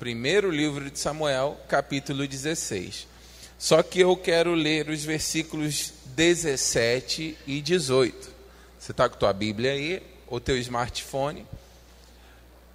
primeiro 0.00 0.50
livro 0.50 0.90
de 0.90 0.98
Samuel, 0.98 1.60
capítulo 1.68 2.26
16. 2.26 3.06
Só 3.58 3.82
que 3.82 4.00
eu 4.00 4.16
quero 4.16 4.54
ler 4.54 4.88
os 4.88 5.04
versículos 5.04 5.92
17 6.16 7.36
e 7.46 7.60
18. 7.60 8.30
Você 8.78 8.92
está 8.92 9.10
com 9.10 9.18
tua 9.18 9.34
Bíblia 9.34 9.72
aí, 9.72 10.02
ou 10.26 10.40
teu 10.40 10.56
smartphone? 10.56 11.46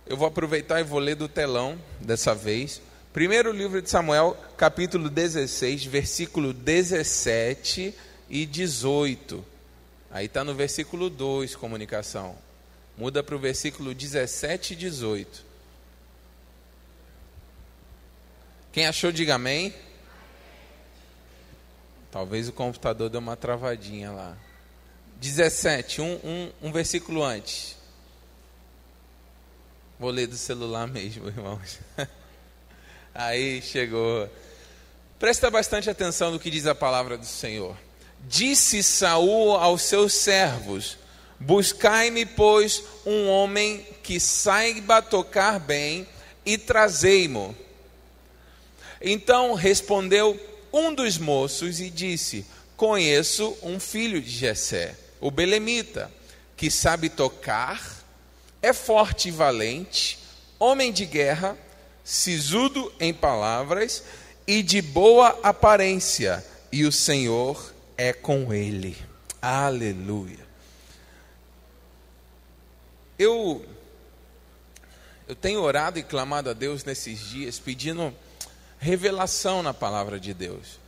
Eu 0.05 0.15
vou 0.15 0.27
aproveitar 0.27 0.79
e 0.79 0.83
vou 0.83 0.99
ler 0.99 1.15
do 1.15 1.27
telão 1.27 1.79
dessa 1.99 2.35
vez. 2.35 2.79
Primeiro 3.11 3.51
livro 3.51 3.81
de 3.81 3.89
Samuel, 3.89 4.37
capítulo 4.55 5.09
16, 5.09 5.83
versículo 5.83 6.53
17 6.53 7.91
e 8.29 8.45
18. 8.45 9.43
Aí 10.11 10.27
está 10.27 10.43
no 10.43 10.53
versículo 10.53 11.09
2, 11.09 11.55
comunicação. 11.55 12.35
Muda 12.95 13.23
para 13.23 13.35
o 13.35 13.39
versículo 13.39 13.95
17 13.95 14.73
e 14.73 14.75
18. 14.75 15.44
Quem 18.75 18.85
achou, 18.87 19.09
diga 19.09 19.35
amém. 19.35 19.73
Talvez 22.11 22.49
o 22.49 22.51
computador 22.51 23.09
dê 23.09 23.17
uma 23.17 23.37
travadinha 23.37 24.11
lá. 24.11 24.37
17, 25.15 26.01
um, 26.01 26.19
um, 26.21 26.51
um 26.61 26.71
versículo 26.73 27.23
antes. 27.23 27.77
Vou 29.97 30.09
ler 30.09 30.27
do 30.27 30.35
celular 30.35 30.87
mesmo, 30.87 31.25
irmãos. 31.31 31.79
Aí 33.13 33.61
chegou. 33.61 34.29
Presta 35.17 35.49
bastante 35.49 35.89
atenção 35.89 36.31
no 36.31 36.37
que 36.37 36.51
diz 36.51 36.67
a 36.67 36.75
palavra 36.75 37.17
do 37.17 37.25
Senhor. 37.25 37.77
Disse 38.27 38.83
Saul 38.83 39.55
aos 39.55 39.83
seus 39.83 40.11
servos: 40.11 40.97
Buscai-me, 41.39 42.25
pois, 42.25 42.83
um 43.05 43.29
homem 43.29 43.87
que 44.03 44.19
saiba 44.19 45.01
tocar 45.01 45.61
bem 45.61 46.05
e 46.45 46.57
trazei-mo. 46.57 47.55
Então 49.07 49.53
respondeu 49.53 50.35
um 50.73 50.91
dos 50.91 51.19
moços 51.19 51.79
e 51.79 51.91
disse: 51.91 52.43
Conheço 52.75 53.55
um 53.61 53.79
filho 53.79 54.19
de 54.19 54.31
Jessé, 54.31 54.95
o 55.21 55.29
belemita, 55.29 56.11
que 56.57 56.71
sabe 56.71 57.07
tocar, 57.07 58.03
é 58.63 58.73
forte 58.73 59.27
e 59.27 59.31
valente, 59.31 60.17
homem 60.57 60.91
de 60.91 61.05
guerra, 61.05 61.55
sisudo 62.03 62.91
em 62.99 63.13
palavras 63.13 64.03
e 64.47 64.63
de 64.63 64.81
boa 64.81 65.39
aparência, 65.43 66.43
e 66.71 66.83
o 66.83 66.91
Senhor 66.91 67.75
é 67.95 68.11
com 68.11 68.51
ele. 68.51 68.97
Aleluia. 69.39 70.43
Eu 73.19 73.63
eu 75.27 75.35
tenho 75.35 75.61
orado 75.61 75.99
e 75.99 76.03
clamado 76.03 76.49
a 76.49 76.53
Deus 76.53 76.83
nesses 76.83 77.19
dias 77.19 77.59
pedindo 77.59 78.11
revelação 78.79 79.63
na 79.63 79.73
palavra 79.73 80.19
de 80.19 80.33
Deus. 80.33 80.79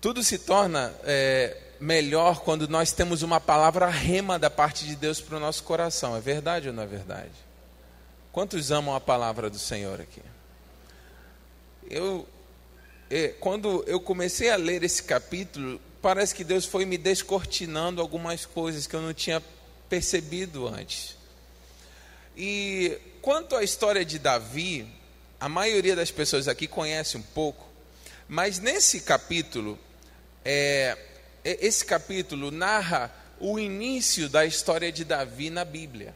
Tudo 0.00 0.22
se 0.22 0.38
torna 0.38 0.94
é, 1.04 1.56
melhor 1.78 2.40
quando 2.40 2.66
nós 2.68 2.92
temos 2.92 3.22
uma 3.22 3.40
palavra 3.40 3.86
rema 3.86 4.38
da 4.38 4.50
parte 4.50 4.86
de 4.86 4.96
Deus 4.96 5.20
para 5.20 5.36
o 5.36 5.40
nosso 5.40 5.62
coração. 5.62 6.16
É 6.16 6.20
verdade 6.20 6.68
ou 6.68 6.74
não 6.74 6.82
é 6.82 6.86
verdade? 6.86 7.32
Quantos 8.32 8.70
amam 8.70 8.94
a 8.94 9.00
palavra 9.00 9.50
do 9.50 9.58
Senhor 9.58 10.00
aqui? 10.00 10.22
Eu, 11.88 12.26
é, 13.10 13.28
quando 13.28 13.84
eu 13.86 14.00
comecei 14.00 14.50
a 14.50 14.56
ler 14.56 14.84
esse 14.84 15.02
capítulo, 15.02 15.80
parece 16.00 16.34
que 16.34 16.44
Deus 16.44 16.64
foi 16.64 16.84
me 16.84 16.96
descortinando 16.96 18.00
algumas 18.00 18.46
coisas 18.46 18.86
que 18.86 18.94
eu 18.94 19.02
não 19.02 19.12
tinha 19.12 19.42
percebido 19.88 20.68
antes. 20.68 21.16
E 22.36 22.96
quanto 23.20 23.56
à 23.56 23.64
história 23.64 24.04
de 24.04 24.18
Davi, 24.18 24.86
a 25.40 25.48
maioria 25.48 25.96
das 25.96 26.10
pessoas 26.10 26.46
aqui 26.46 26.66
conhece 26.66 27.16
um 27.16 27.22
pouco, 27.22 27.66
mas 28.28 28.58
nesse 28.58 29.00
capítulo, 29.00 29.78
é, 30.44 30.96
é, 31.42 31.66
esse 31.66 31.84
capítulo 31.84 32.50
narra 32.50 33.10
o 33.40 33.58
início 33.58 34.28
da 34.28 34.44
história 34.44 34.92
de 34.92 35.02
Davi 35.02 35.48
na 35.48 35.64
Bíblia. 35.64 36.14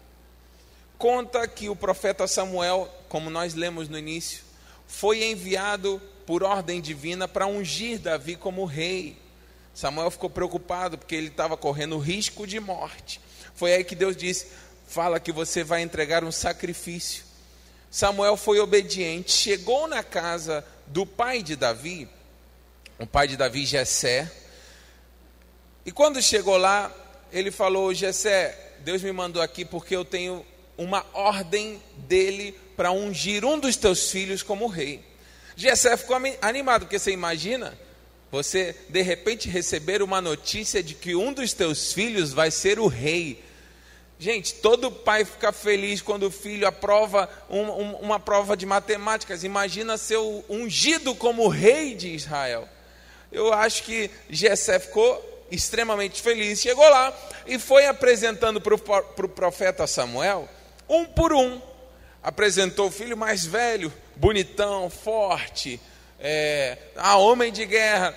Conta 0.98 1.48
que 1.48 1.70
o 1.70 1.74
profeta 1.74 2.26
Samuel, 2.26 2.88
como 3.08 3.30
nós 3.30 3.54
lemos 3.54 3.88
no 3.88 3.98
início, 3.98 4.42
foi 4.86 5.24
enviado 5.24 6.00
por 6.26 6.42
ordem 6.42 6.80
divina 6.80 7.26
para 7.26 7.46
ungir 7.46 7.98
Davi 7.98 8.36
como 8.36 8.66
rei. 8.66 9.16
Samuel 9.74 10.10
ficou 10.10 10.28
preocupado 10.28 10.98
porque 10.98 11.14
ele 11.14 11.28
estava 11.28 11.56
correndo 11.56 11.98
risco 11.98 12.46
de 12.46 12.60
morte. 12.60 13.20
Foi 13.54 13.72
aí 13.72 13.82
que 13.82 13.96
Deus 13.96 14.16
disse: 14.16 14.48
Fala 14.86 15.18
que 15.18 15.32
você 15.32 15.64
vai 15.64 15.82
entregar 15.82 16.22
um 16.22 16.30
sacrifício. 16.30 17.23
Samuel 17.94 18.36
foi 18.36 18.58
obediente, 18.58 19.30
chegou 19.30 19.86
na 19.86 20.02
casa 20.02 20.66
do 20.88 21.06
pai 21.06 21.44
de 21.44 21.54
Davi, 21.54 22.08
o 22.98 23.06
pai 23.06 23.28
de 23.28 23.36
Davi, 23.36 23.64
Jessé, 23.64 24.28
e 25.86 25.92
quando 25.92 26.20
chegou 26.20 26.56
lá, 26.56 26.92
ele 27.30 27.52
falou: 27.52 27.94
Jessé, 27.94 28.72
Deus 28.80 29.00
me 29.00 29.12
mandou 29.12 29.40
aqui 29.40 29.64
porque 29.64 29.94
eu 29.94 30.04
tenho 30.04 30.44
uma 30.76 31.06
ordem 31.12 31.80
dele 31.98 32.58
para 32.76 32.90
ungir 32.90 33.44
um 33.44 33.60
dos 33.60 33.76
teus 33.76 34.10
filhos 34.10 34.42
como 34.42 34.66
rei. 34.66 35.00
Jessé 35.54 35.96
ficou 35.96 36.16
animado, 36.42 36.86
porque 36.86 36.98
você 36.98 37.12
imagina 37.12 37.78
você 38.28 38.74
de 38.88 39.02
repente 39.02 39.48
receber 39.48 40.02
uma 40.02 40.20
notícia 40.20 40.82
de 40.82 40.94
que 40.94 41.14
um 41.14 41.32
dos 41.32 41.52
teus 41.52 41.92
filhos 41.92 42.32
vai 42.32 42.50
ser 42.50 42.80
o 42.80 42.88
rei. 42.88 43.40
Gente, 44.18 44.54
todo 44.54 44.90
pai 44.90 45.24
fica 45.24 45.52
feliz 45.52 46.00
quando 46.00 46.24
o 46.24 46.30
filho 46.30 46.66
aprova 46.66 47.28
um, 47.50 47.60
um, 47.60 47.96
uma 47.96 48.20
prova 48.20 48.56
de 48.56 48.64
matemáticas. 48.64 49.44
Imagina 49.44 49.98
ser 49.98 50.18
ungido 50.48 51.14
como 51.14 51.48
rei 51.48 51.94
de 51.94 52.14
Israel. 52.14 52.68
Eu 53.32 53.52
acho 53.52 53.82
que 53.82 54.10
Jessé 54.30 54.78
ficou 54.78 55.46
extremamente 55.50 56.22
feliz. 56.22 56.60
Chegou 56.60 56.88
lá 56.88 57.12
e 57.46 57.58
foi 57.58 57.86
apresentando 57.86 58.60
para 58.60 58.74
o 58.74 59.28
profeta 59.28 59.86
Samuel, 59.86 60.48
um 60.88 61.04
por 61.04 61.32
um. 61.32 61.60
Apresentou 62.22 62.88
o 62.88 62.92
filho 62.92 63.16
mais 63.16 63.44
velho, 63.44 63.92
bonitão, 64.16 64.88
forte, 64.88 65.78
é, 66.18 66.78
a 66.96 67.16
homem 67.16 67.52
de 67.52 67.66
guerra. 67.66 68.14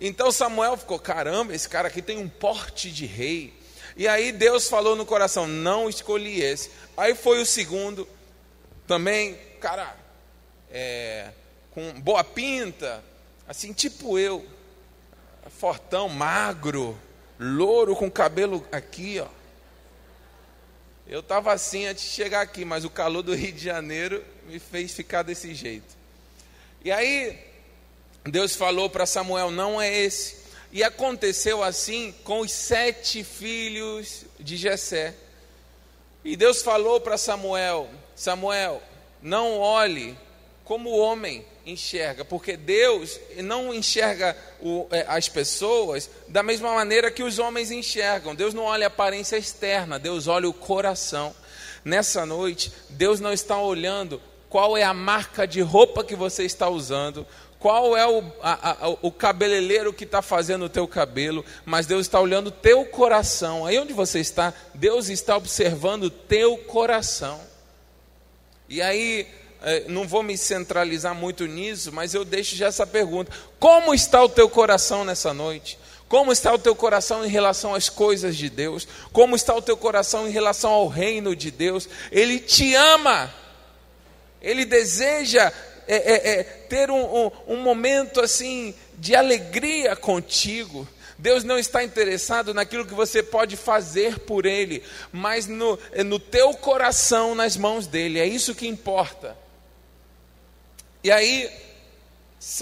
Então 0.00 0.30
Samuel 0.30 0.76
ficou: 0.76 0.98
caramba, 0.98 1.54
esse 1.54 1.68
cara 1.68 1.88
aqui 1.88 2.00
tem 2.00 2.18
um 2.18 2.28
porte 2.28 2.90
de 2.90 3.06
rei. 3.06 3.57
E 3.98 4.06
aí 4.06 4.30
Deus 4.30 4.68
falou 4.68 4.94
no 4.94 5.04
coração: 5.04 5.48
não 5.48 5.88
escolhi 5.88 6.40
esse. 6.40 6.70
Aí 6.96 7.16
foi 7.16 7.42
o 7.42 7.46
segundo, 7.46 8.08
também, 8.86 9.34
cara, 9.60 9.94
é, 10.70 11.32
com 11.72 12.00
boa 12.00 12.22
pinta, 12.22 13.04
assim, 13.46 13.72
tipo 13.72 14.16
eu, 14.16 14.46
fortão, 15.58 16.08
magro, 16.08 16.96
louro, 17.38 17.96
com 17.96 18.08
cabelo 18.08 18.64
aqui, 18.70 19.20
ó. 19.20 19.26
Eu 21.06 21.20
estava 21.20 21.52
assim 21.52 21.86
antes 21.86 22.04
de 22.04 22.10
chegar 22.10 22.42
aqui, 22.42 22.64
mas 22.64 22.84
o 22.84 22.90
calor 22.90 23.22
do 23.22 23.34
Rio 23.34 23.52
de 23.52 23.64
Janeiro 23.64 24.24
me 24.46 24.60
fez 24.60 24.92
ficar 24.92 25.22
desse 25.22 25.54
jeito. 25.54 25.96
E 26.84 26.92
aí, 26.92 27.36
Deus 28.24 28.54
falou 28.54 28.88
para 28.88 29.06
Samuel: 29.06 29.50
não 29.50 29.80
é 29.80 29.92
esse. 29.92 30.37
E 30.70 30.84
aconteceu 30.84 31.62
assim 31.62 32.14
com 32.24 32.40
os 32.40 32.52
sete 32.52 33.24
filhos 33.24 34.24
de 34.38 34.56
Jessé. 34.56 35.14
E 36.24 36.36
Deus 36.36 36.62
falou 36.62 37.00
para 37.00 37.16
Samuel: 37.16 37.88
Samuel, 38.14 38.82
não 39.22 39.58
olhe 39.58 40.16
como 40.64 40.90
o 40.90 40.98
homem 40.98 41.44
enxerga, 41.64 42.24
porque 42.24 42.56
Deus 42.56 43.18
não 43.38 43.72
enxerga 43.72 44.36
o, 44.60 44.86
é, 44.90 45.04
as 45.08 45.28
pessoas 45.28 46.10
da 46.28 46.42
mesma 46.42 46.74
maneira 46.74 47.10
que 47.10 47.22
os 47.22 47.38
homens 47.38 47.70
enxergam. 47.70 48.34
Deus 48.34 48.54
não 48.54 48.64
olha 48.64 48.86
a 48.86 48.88
aparência 48.88 49.36
externa, 49.36 49.98
Deus 49.98 50.26
olha 50.26 50.48
o 50.48 50.52
coração. 50.52 51.34
Nessa 51.84 52.26
noite, 52.26 52.72
Deus 52.90 53.20
não 53.20 53.32
está 53.32 53.60
olhando 53.60 54.20
qual 54.48 54.76
é 54.76 54.82
a 54.82 54.94
marca 54.94 55.46
de 55.46 55.60
roupa 55.60 56.02
que 56.02 56.16
você 56.16 56.44
está 56.44 56.68
usando, 56.68 57.26
qual 57.58 57.96
é 57.96 58.06
o, 58.06 58.22
a, 58.40 58.86
a, 58.86 58.88
o 59.02 59.10
cabeleireiro 59.10 59.92
que 59.92 60.04
está 60.04 60.22
fazendo 60.22 60.66
o 60.66 60.68
teu 60.68 60.86
cabelo, 60.86 61.44
mas 61.64 61.86
Deus 61.86 62.02
está 62.02 62.20
olhando 62.20 62.48
o 62.48 62.52
teu 62.52 62.84
coração. 62.84 63.66
Aí 63.66 63.78
onde 63.78 63.92
você 63.92 64.20
está, 64.20 64.54
Deus 64.74 65.08
está 65.08 65.36
observando 65.36 66.04
o 66.04 66.10
teu 66.10 66.56
coração. 66.58 67.40
E 68.68 68.80
aí, 68.80 69.26
é, 69.62 69.84
não 69.88 70.06
vou 70.06 70.22
me 70.22 70.38
centralizar 70.38 71.14
muito 71.14 71.46
nisso, 71.46 71.92
mas 71.92 72.14
eu 72.14 72.24
deixo 72.24 72.54
já 72.54 72.66
essa 72.66 72.86
pergunta: 72.86 73.32
como 73.58 73.92
está 73.92 74.22
o 74.22 74.28
teu 74.28 74.48
coração 74.48 75.04
nessa 75.04 75.34
noite? 75.34 75.78
Como 76.08 76.32
está 76.32 76.54
o 76.54 76.58
teu 76.58 76.74
coração 76.74 77.24
em 77.24 77.28
relação 77.28 77.74
às 77.74 77.88
coisas 77.88 78.36
de 78.36 78.48
Deus? 78.48 78.88
Como 79.12 79.36
está 79.36 79.54
o 79.54 79.60
teu 79.60 79.76
coração 79.76 80.26
em 80.26 80.30
relação 80.30 80.70
ao 80.70 80.88
reino 80.88 81.36
de 81.36 81.50
Deus? 81.50 81.88
Ele 82.10 82.38
te 82.38 82.74
ama, 82.74 83.32
ele 84.40 84.64
deseja 84.64 85.52
é, 85.88 85.96
é, 85.96 86.40
é, 86.40 86.42
ter 86.42 86.90
um, 86.90 87.24
um, 87.26 87.30
um 87.48 87.56
momento 87.56 88.20
assim 88.20 88.74
de 88.98 89.16
alegria 89.16 89.96
contigo. 89.96 90.86
Deus 91.16 91.42
não 91.42 91.58
está 91.58 91.82
interessado 91.82 92.52
naquilo 92.52 92.86
que 92.86 92.94
você 92.94 93.22
pode 93.22 93.56
fazer 93.56 94.20
por 94.20 94.44
Ele, 94.44 94.84
mas 95.10 95.46
no, 95.46 95.78
é 95.90 96.04
no 96.04 96.20
teu 96.20 96.54
coração 96.54 97.34
nas 97.34 97.56
mãos 97.56 97.86
dele, 97.86 98.20
é 98.20 98.26
isso 98.26 98.54
que 98.54 98.68
importa. 98.68 99.36
E 101.02 101.10
aí, 101.10 101.50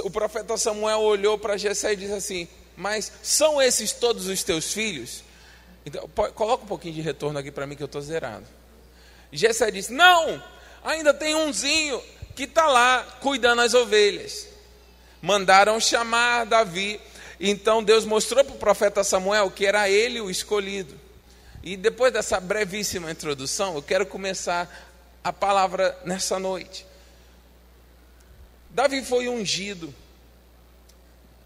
o 0.05 0.11
profeta 0.11 0.57
Samuel 0.57 1.01
olhou 1.01 1.37
para 1.37 1.57
Jessé 1.57 1.93
e 1.93 1.97
disse 1.97 2.13
assim: 2.13 2.49
Mas 2.77 3.11
são 3.23 3.61
esses 3.61 3.93
todos 3.93 4.27
os 4.29 4.43
teus 4.43 4.73
filhos? 4.73 5.25
Então, 5.85 6.09
coloca 6.35 6.65
um 6.65 6.69
pouquinho 6.69 6.95
de 6.95 7.01
retorno 7.01 7.39
aqui 7.39 7.51
para 7.51 7.67
mim 7.67 7.77
que 7.77 7.83
eu 7.83 7.87
estou 7.87 8.01
zerado. 8.01 8.47
Jessé 9.33 9.71
disse: 9.71 9.93
Não, 9.93 10.43
ainda 10.85 11.13
tem 11.13 11.35
umzinho 11.35 12.01
que 12.37 12.45
está 12.45 12.67
lá 12.69 13.03
cuidando 13.21 13.63
as 13.63 13.73
ovelhas. 13.73 14.47
Mandaram 15.23 15.81
chamar 15.81 16.45
Davi. 16.45 17.01
Então 17.41 17.83
Deus 17.83 18.05
mostrou 18.05 18.45
para 18.45 18.55
o 18.55 18.59
profeta 18.59 19.03
Samuel 19.03 19.51
que 19.51 19.65
era 19.65 19.89
ele 19.89 20.21
o 20.21 20.31
escolhido. 20.31 20.95
E 21.63 21.77
depois 21.77 22.13
dessa 22.13 22.39
brevíssima 22.39 23.11
introdução, 23.11 23.75
eu 23.75 23.83
quero 23.83 24.07
começar 24.07 24.71
a 25.25 25.33
palavra 25.33 25.99
nessa 26.05 26.39
noite. 26.39 26.87
Davi 28.71 29.03
foi 29.03 29.29
ungido. 29.29 29.93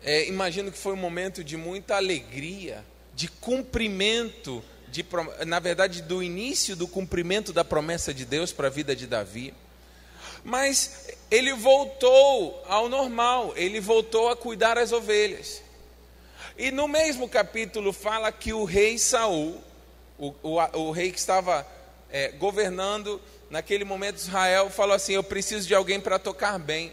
É, 0.02 0.26
imagino 0.26 0.72
que 0.72 0.78
foi 0.78 0.93
um 0.93 0.96
momento 0.96 1.44
de 1.44 1.56
muita 1.56 1.96
alegria, 1.96 2.84
de 3.14 3.28
cumprimento, 3.28 4.62
de, 4.88 5.06
na 5.46 5.60
verdade, 5.60 6.02
do 6.02 6.22
início 6.22 6.75
do 6.75 6.88
cumprimento 6.88 7.52
da 7.52 7.64
promessa 7.64 8.12
de 8.12 8.25
Deus 8.25 8.52
para 8.52 8.66
a 8.66 8.70
vida 8.70 8.96
de 8.96 9.06
Davi. 9.06 9.54
Mas 10.44 11.08
ele 11.31 11.52
voltou 11.54 12.62
ao 12.66 12.88
normal, 12.88 13.52
ele 13.56 13.81
voltou 13.81 14.28
a 14.28 14.37
cuidar 14.37 14.78
as 14.78 14.92
ovelhas. 14.92 15.62
E 16.56 16.70
no 16.70 16.88
mesmo 16.88 17.28
capítulo 17.28 17.92
fala 17.92 18.31
que 18.32 18.52
o 18.52 18.64
rei 18.64 18.98
Saul, 18.98 19.62
o, 20.19 20.34
o, 20.42 20.58
o 20.78 20.90
rei 20.90 21.10
que 21.12 21.19
estava 21.19 21.66
é, 22.10 22.32
governando 22.32 23.20
naquele 23.48 23.84
momento 23.84 24.19
Israel, 24.19 24.69
falou 24.70 24.94
assim: 24.94 25.14
Eu 25.14 25.25
preciso 25.25 25.66
de 25.66 25.75
alguém 25.75 26.00
para 26.00 26.19
tocar 26.19 26.58
bem. 26.58 26.93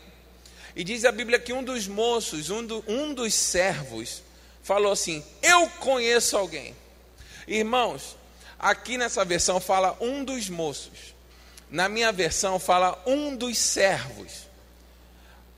E 0.76 0.84
diz 0.84 1.06
a 1.06 1.12
Bíblia 1.12 1.40
que 1.40 1.52
um 1.52 1.64
dos 1.64 1.88
moços, 1.88 2.50
um, 2.50 2.64
do, 2.64 2.84
um 2.88 3.14
dos 3.14 3.34
servos, 3.34 4.22
falou 4.62 4.92
assim: 4.92 5.24
Eu 5.42 5.68
conheço 5.80 6.38
alguém. 6.38 6.76
Irmãos, 7.48 8.16
aqui 8.60 8.98
nessa 8.98 9.26
versão 9.26 9.60
fala 9.60 9.98
um 10.00 10.24
dos 10.24 10.50
moços. 10.50 11.17
Na 11.70 11.90
minha 11.90 12.12
versão 12.12 12.60
fala 12.60 13.02
um 13.06 13.36
dos 13.36 13.58
servos. 13.58 14.48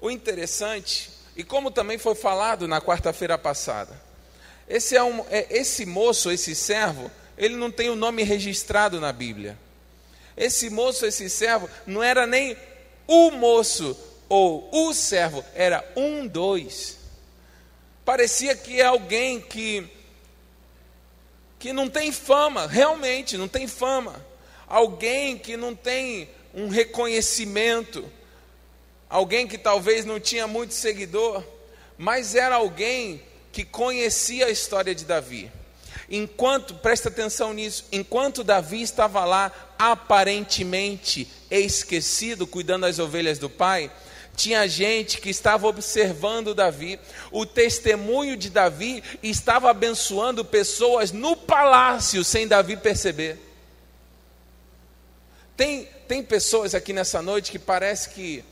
O 0.02 0.10
interessante, 0.10 1.10
e 1.36 1.44
como 1.44 1.70
também 1.70 1.98
foi 1.98 2.16
falado 2.16 2.68
na 2.68 2.82
quarta-feira 2.82 3.38
passada, 3.38 4.00
esse, 4.68 4.96
é 4.96 5.04
um, 5.04 5.26
é, 5.30 5.48
esse 5.50 5.86
moço, 5.86 6.32
esse 6.32 6.56
servo, 6.56 7.12
ele 7.38 7.56
não 7.56 7.72
tem 7.72 7.90
o 7.90 7.96
nome 7.96 8.24
registrado 8.24 9.00
na 9.00 9.12
Bíblia. 9.12 9.58
Esse 10.38 10.70
moço, 10.70 11.06
esse 11.06 11.30
servo, 11.30 11.70
não 11.86 12.02
era 12.02 12.26
nem 12.26 12.56
o 13.08 13.32
moço 13.32 13.98
ou 14.30 14.70
o 14.72 14.94
servo, 14.94 15.44
era 15.56 15.84
um, 15.96 16.28
dois. 16.28 16.98
Parecia 18.06 18.56
que 18.56 18.80
é 18.80 18.86
alguém 18.86 19.42
que, 19.42 19.88
que 21.58 21.74
não 21.74 21.90
tem 21.90 22.12
fama, 22.12 22.68
realmente 22.68 23.38
não 23.38 23.48
tem 23.48 23.68
fama. 23.68 24.29
Alguém 24.70 25.36
que 25.36 25.58
não 25.58 25.76
tem 25.76 26.30
um 26.54 26.68
reconhecimento. 26.68 28.06
Alguém 29.10 29.48
que 29.48 29.58
talvez 29.58 30.06
não 30.06 30.20
tinha 30.20 30.48
muito 30.48 30.76
seguidor, 30.76 31.44
mas 31.98 32.36
era 32.36 32.56
alguém 32.56 33.24
que 33.52 33.66
conhecia 33.66 34.46
a 34.46 34.52
história 34.52 34.94
de 34.94 35.04
Davi. 35.04 35.52
Enquanto, 36.08 36.76
presta 36.76 37.10
atenção 37.10 37.54
nisso, 37.54 37.86
enquanto 37.92 38.44
Davi 38.44 38.82
estava 38.84 39.26
lá 39.26 39.52
aparentemente 39.78 41.28
esquecido, 41.50 42.46
cuidando 42.46 42.82
das 42.82 43.00
ovelhas 43.00 43.40
do 43.40 43.50
pai, 43.50 43.92
tinha 44.36 44.68
gente 44.68 45.20
que 45.20 45.30
estava 45.30 45.68
observando 45.68 46.54
Davi, 46.54 47.00
o 47.32 47.46
testemunho 47.46 48.38
de 48.38 48.50
Davi 48.50 49.04
estava 49.22 49.70
abençoando 49.72 50.46
pessoas 50.46 51.12
no 51.12 51.36
palácio 51.36 52.24
sem 52.24 52.48
Davi 52.48 52.78
perceber. 52.78 53.49
Tem, 55.60 55.90
tem 56.08 56.24
pessoas 56.24 56.74
aqui 56.74 56.94
nessa 56.94 57.22
noite 57.22 57.52
que 57.52 57.60
parece 57.60 58.12
que 58.12 58.46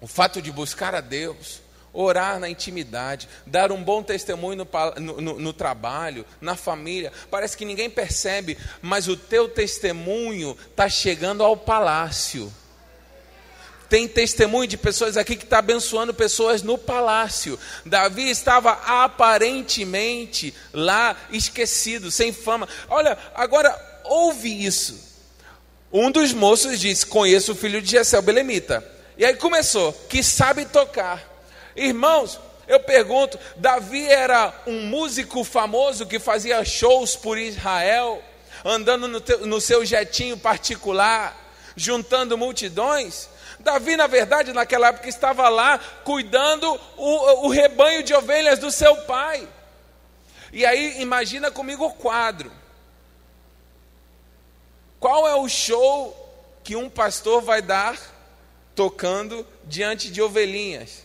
o 0.00 0.08
fato 0.08 0.42
de 0.42 0.50
buscar 0.50 0.92
a 0.92 1.00
Deus, 1.00 1.62
orar 1.92 2.40
na 2.40 2.48
intimidade, 2.48 3.28
dar 3.46 3.70
um 3.70 3.80
bom 3.80 4.02
testemunho 4.02 4.66
no, 4.98 5.20
no, 5.20 5.38
no, 5.38 5.52
trabalho, 5.52 6.26
na 6.40 6.56
família. 6.56 7.12
Parece 7.30 7.56
que 7.56 7.64
ninguém 7.64 7.88
percebe, 7.88 8.58
mas 8.82 9.06
o 9.06 9.16
teu 9.16 9.48
testemunho 9.48 10.58
está 10.68 10.88
chegando 10.88 11.44
ao 11.44 11.56
palácio. 11.56 12.52
Tem 13.88 14.08
testemunho 14.08 14.66
de 14.66 14.76
pessoas 14.76 15.16
aqui 15.16 15.36
que 15.36 15.44
está 15.44 15.58
abençoando 15.58 16.12
pessoas 16.12 16.60
no 16.60 16.76
palácio. 16.76 17.56
Davi 17.84 18.28
estava 18.28 18.72
aparentemente 18.72 20.52
lá 20.72 21.16
esquecido, 21.30 22.10
sem 22.10 22.32
fama. 22.32 22.68
Olha, 22.88 23.16
agora 23.32 24.02
ouve 24.02 24.66
isso. 24.66 25.05
Um 25.92 26.10
dos 26.10 26.32
moços 26.32 26.80
disse: 26.80 27.06
Conheço 27.06 27.52
o 27.52 27.56
filho 27.56 27.80
de 27.80 27.90
Jessé, 27.90 28.18
o 28.18 28.22
Belemita. 28.22 28.84
E 29.16 29.24
aí 29.24 29.34
começou, 29.36 29.92
que 30.08 30.22
sabe 30.22 30.64
tocar. 30.66 31.22
Irmãos, 31.74 32.38
eu 32.66 32.80
pergunto: 32.80 33.38
Davi 33.56 34.06
era 34.06 34.52
um 34.66 34.82
músico 34.86 35.44
famoso 35.44 36.06
que 36.06 36.18
fazia 36.18 36.64
shows 36.64 37.16
por 37.16 37.38
Israel, 37.38 38.22
andando 38.64 39.06
no, 39.06 39.20
teu, 39.20 39.46
no 39.46 39.60
seu 39.60 39.84
jetinho 39.84 40.36
particular, 40.36 41.36
juntando 41.76 42.36
multidões? 42.36 43.28
Davi, 43.60 43.96
na 43.96 44.06
verdade, 44.06 44.52
naquela 44.52 44.88
época 44.88 45.08
estava 45.08 45.48
lá 45.48 45.78
cuidando 46.04 46.78
o, 46.96 47.46
o 47.46 47.48
rebanho 47.48 48.02
de 48.02 48.14
ovelhas 48.14 48.58
do 48.58 48.70
seu 48.70 48.96
pai. 49.02 49.48
E 50.52 50.64
aí, 50.64 51.00
imagina 51.00 51.50
comigo 51.50 51.86
o 51.86 51.92
quadro. 51.92 52.50
Qual 55.06 55.28
é 55.28 55.36
o 55.36 55.48
show 55.48 56.16
que 56.64 56.74
um 56.74 56.90
pastor 56.90 57.40
vai 57.40 57.62
dar 57.62 57.96
tocando 58.74 59.46
diante 59.62 60.10
de 60.10 60.20
ovelhinhas? 60.20 61.04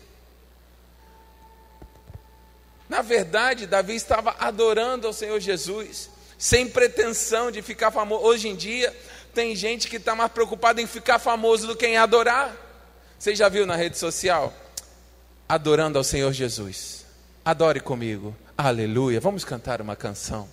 Na 2.88 3.00
verdade, 3.00 3.64
Davi 3.64 3.94
estava 3.94 4.34
adorando 4.40 5.06
ao 5.06 5.12
Senhor 5.12 5.38
Jesus, 5.38 6.10
sem 6.36 6.68
pretensão 6.68 7.52
de 7.52 7.62
ficar 7.62 7.92
famoso. 7.92 8.24
Hoje 8.24 8.48
em 8.48 8.56
dia, 8.56 8.92
tem 9.32 9.54
gente 9.54 9.86
que 9.86 9.98
está 9.98 10.16
mais 10.16 10.32
preocupada 10.32 10.82
em 10.82 10.86
ficar 10.88 11.20
famoso 11.20 11.68
do 11.68 11.76
que 11.76 11.86
em 11.86 11.96
adorar. 11.96 12.56
Você 13.16 13.36
já 13.36 13.48
viu 13.48 13.64
na 13.64 13.76
rede 13.76 13.96
social? 13.96 14.52
Adorando 15.48 15.96
ao 15.96 16.02
Senhor 16.02 16.32
Jesus. 16.32 17.06
Adore 17.44 17.78
comigo. 17.78 18.34
Aleluia. 18.58 19.20
Vamos 19.20 19.44
cantar 19.44 19.80
uma 19.80 19.94
canção. 19.94 20.48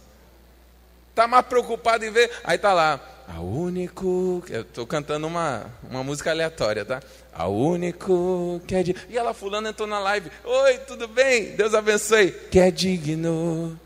Está 1.09 1.27
mais 1.27 1.47
preocupado 1.47 2.05
em 2.05 2.11
ver. 2.11 2.31
Aí 2.43 2.55
está 2.55 2.73
lá. 2.73 3.17
A 3.31 3.41
único. 3.41 4.43
Eu 4.49 4.61
estou 4.61 4.87
cantando 4.87 5.27
uma, 5.27 5.71
uma 5.87 6.03
música 6.03 6.31
aleatória, 6.31 6.83
tá? 6.83 6.99
A 7.31 7.47
único 7.47 8.59
que 8.65 8.73
é 8.73 8.81
de. 8.81 8.95
E 9.07 9.17
ela 9.17 9.35
fulano 9.35 9.67
entrou 9.67 9.87
na 9.87 9.99
live. 9.99 10.31
Oi, 10.43 10.77
tudo 10.79 11.07
bem? 11.07 11.55
Deus 11.55 11.75
abençoe. 11.75 12.31
Que 12.31 12.59
é 12.59 12.71
digno. 12.71 13.79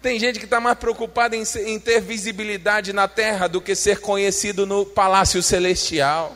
Tem 0.00 0.20
gente 0.20 0.38
que 0.38 0.44
está 0.44 0.60
mais 0.60 0.78
preocupada 0.78 1.34
em, 1.34 1.42
em 1.66 1.80
ter 1.80 2.00
visibilidade 2.00 2.92
na 2.92 3.08
terra 3.08 3.48
do 3.48 3.60
que 3.60 3.74
ser 3.74 3.98
conhecido 4.00 4.64
no 4.64 4.86
palácio 4.86 5.42
celestial. 5.42 6.32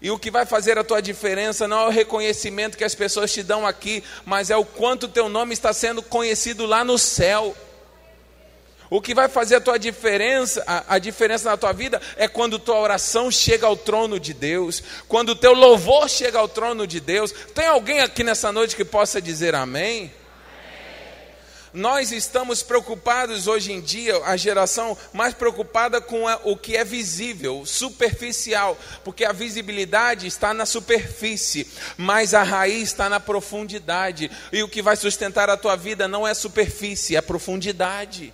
E 0.00 0.10
o 0.10 0.18
que 0.18 0.30
vai 0.30 0.46
fazer 0.46 0.78
a 0.78 0.84
tua 0.84 1.02
diferença 1.02 1.68
não 1.68 1.80
é 1.80 1.86
o 1.88 1.90
reconhecimento 1.90 2.78
que 2.78 2.84
as 2.84 2.94
pessoas 2.94 3.30
te 3.30 3.42
dão 3.42 3.66
aqui, 3.66 4.02
mas 4.24 4.48
é 4.48 4.56
o 4.56 4.64
quanto 4.64 5.06
teu 5.06 5.28
nome 5.28 5.52
está 5.52 5.72
sendo 5.74 6.02
conhecido 6.02 6.64
lá 6.64 6.82
no 6.82 6.96
céu. 6.96 7.54
O 8.90 9.02
que 9.02 9.14
vai 9.14 9.28
fazer 9.28 9.56
a 9.56 9.60
tua 9.60 9.78
diferença, 9.78 10.64
a, 10.66 10.94
a, 10.94 10.98
diferença 10.98 11.50
na 11.50 11.56
tua 11.56 11.72
vida 11.72 12.00
é 12.16 12.26
quando 12.26 12.58
tua 12.58 12.78
oração 12.78 13.30
chega 13.30 13.66
ao 13.66 13.76
trono 13.76 14.18
de 14.18 14.32
Deus, 14.32 14.82
quando 15.06 15.30
o 15.30 15.36
teu 15.36 15.52
louvor 15.52 16.08
chega 16.08 16.38
ao 16.38 16.48
trono 16.48 16.86
de 16.86 16.98
Deus. 16.98 17.32
Tem 17.54 17.66
alguém 17.66 18.00
aqui 18.00 18.24
nessa 18.24 18.50
noite 18.50 18.74
que 18.74 18.84
possa 18.84 19.20
dizer 19.20 19.54
amém? 19.54 20.10
Nós 21.72 22.12
estamos 22.12 22.62
preocupados 22.62 23.46
hoje 23.46 23.72
em 23.72 23.80
dia, 23.82 24.16
a 24.24 24.38
geração 24.38 24.96
mais 25.12 25.34
preocupada 25.34 26.00
com 26.00 26.24
o 26.44 26.56
que 26.56 26.74
é 26.74 26.82
visível, 26.82 27.66
superficial, 27.66 28.76
porque 29.04 29.22
a 29.22 29.32
visibilidade 29.32 30.26
está 30.26 30.54
na 30.54 30.64
superfície, 30.64 31.68
mas 31.96 32.32
a 32.32 32.42
raiz 32.42 32.84
está 32.84 33.10
na 33.10 33.20
profundidade. 33.20 34.30
E 34.50 34.62
o 34.62 34.68
que 34.68 34.80
vai 34.80 34.96
sustentar 34.96 35.50
a 35.50 35.58
tua 35.58 35.76
vida 35.76 36.08
não 36.08 36.26
é 36.26 36.32
superfície, 36.32 37.16
é 37.16 37.20
profundidade. 37.20 38.32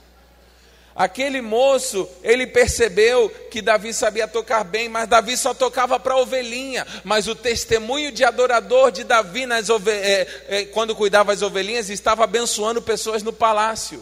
Aquele 0.95 1.41
moço, 1.41 2.09
ele 2.23 2.47
percebeu 2.47 3.29
que 3.51 3.61
Davi 3.61 3.93
sabia 3.93 4.29
tocar 4.29 4.63
bem, 4.63 4.89
mas 4.89 5.09
Davi 5.09 5.37
só 5.37 5.53
tocava 5.53 5.99
para 5.99 6.17
ovelhinha. 6.17 6.87
Mas 7.03 7.27
o 7.27 7.35
testemunho 7.35 8.13
de 8.13 8.23
adorador 8.23 8.93
de 8.93 9.03
Davi, 9.03 9.45
nas 9.45 9.69
é, 9.69 10.27
é, 10.49 10.65
quando 10.67 10.95
cuidava 10.95 11.33
as 11.33 11.43
ovelhinhas, 11.43 11.91
estava 11.91 12.23
abençoando 12.23 12.81
pessoas 12.81 13.25
no 13.25 13.33
palácio. 13.33 14.01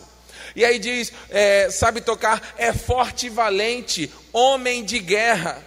E 0.54 0.66
aí 0.66 0.78
diz: 0.78 1.11
é, 1.30 1.70
sabe 1.70 2.02
tocar, 2.02 2.54
é 2.58 2.75
forte 2.75 3.26
e 3.26 3.30
valente, 3.30 4.12
homem 4.30 4.84
de 4.84 4.99
guerra. 4.99 5.64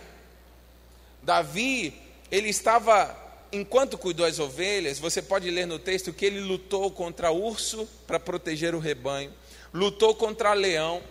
Davi 1.23 2.05
ele 2.31 2.49
estava, 2.49 3.15
enquanto 3.51 3.97
cuidou 3.97 4.25
as 4.25 4.39
ovelhas, 4.39 4.99
você 4.99 5.21
pode 5.21 5.49
ler 5.49 5.65
no 5.65 5.79
texto 5.79 6.13
que 6.13 6.25
ele 6.25 6.39
lutou 6.39 6.91
contra 6.91 7.31
urso 7.31 7.87
para 8.05 8.19
proteger 8.19 8.75
o 8.75 8.79
rebanho, 8.79 9.31
lutou 9.73 10.13
contra 10.13 10.53
leão, 10.53 11.01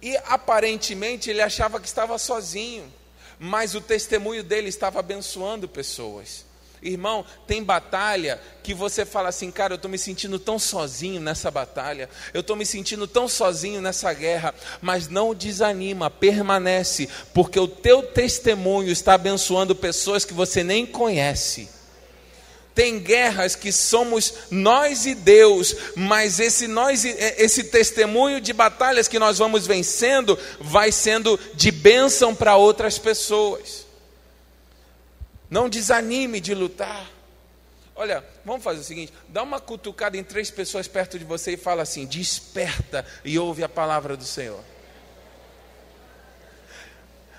e 0.00 0.16
aparentemente 0.26 1.30
ele 1.30 1.42
achava 1.42 1.80
que 1.80 1.86
estava 1.86 2.18
sozinho, 2.18 2.92
mas 3.38 3.74
o 3.74 3.80
testemunho 3.80 4.42
dele 4.42 4.68
estava 4.68 5.00
abençoando 5.00 5.68
pessoas. 5.68 6.46
Irmão, 6.80 7.24
tem 7.46 7.62
batalha 7.62 8.40
que 8.62 8.72
você 8.72 9.04
fala 9.04 9.30
assim, 9.30 9.50
cara, 9.50 9.72
eu 9.72 9.76
estou 9.76 9.90
me 9.90 9.98
sentindo 9.98 10.38
tão 10.38 10.58
sozinho 10.58 11.20
nessa 11.20 11.50
batalha, 11.50 12.08
eu 12.32 12.40
estou 12.40 12.54
me 12.54 12.64
sentindo 12.64 13.06
tão 13.08 13.28
sozinho 13.28 13.80
nessa 13.80 14.12
guerra, 14.12 14.54
mas 14.80 15.08
não 15.08 15.34
desanima, 15.34 16.08
permanece, 16.08 17.08
porque 17.34 17.58
o 17.58 17.66
teu 17.66 18.02
testemunho 18.02 18.90
está 18.92 19.14
abençoando 19.14 19.74
pessoas 19.74 20.24
que 20.24 20.32
você 20.32 20.62
nem 20.62 20.86
conhece. 20.86 21.68
Tem 22.78 23.00
guerras 23.00 23.56
que 23.56 23.72
somos 23.72 24.32
nós 24.52 25.04
e 25.04 25.12
Deus, 25.12 25.74
mas 25.96 26.38
esse 26.38 26.68
nós 26.68 27.04
esse 27.04 27.64
testemunho 27.64 28.40
de 28.40 28.52
batalhas 28.52 29.08
que 29.08 29.18
nós 29.18 29.36
vamos 29.36 29.66
vencendo 29.66 30.38
vai 30.60 30.92
sendo 30.92 31.36
de 31.54 31.72
bênção 31.72 32.32
para 32.36 32.54
outras 32.54 32.96
pessoas. 32.96 33.84
Não 35.50 35.68
desanime 35.68 36.38
de 36.38 36.54
lutar. 36.54 37.10
Olha, 37.96 38.24
vamos 38.44 38.62
fazer 38.62 38.78
o 38.78 38.84
seguinte: 38.84 39.12
dá 39.28 39.42
uma 39.42 39.58
cutucada 39.58 40.16
em 40.16 40.22
três 40.22 40.48
pessoas 40.48 40.86
perto 40.86 41.18
de 41.18 41.24
você 41.24 41.54
e 41.54 41.56
fala 41.56 41.82
assim: 41.82 42.06
desperta 42.06 43.04
e 43.24 43.40
ouve 43.40 43.64
a 43.64 43.68
palavra 43.68 44.16
do 44.16 44.24
Senhor. 44.24 44.62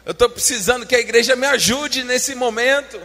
Eu 0.06 0.12
estou 0.12 0.30
precisando 0.30 0.86
que 0.86 0.98
a 0.98 1.00
igreja 1.00 1.34
me 1.38 1.48
ajude 1.48 2.04
nesse 2.04 2.36
momento. 2.36 3.00